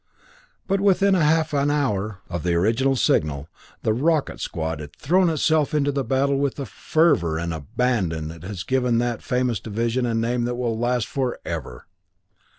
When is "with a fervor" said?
6.39-7.37